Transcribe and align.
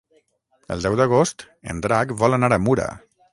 El 0.75 0.81
deu 0.85 0.97
d'agost 0.99 1.45
en 1.75 1.85
Drac 1.87 2.15
vol 2.23 2.39
anar 2.39 2.51
a 2.59 2.61
Mura. 2.69 2.89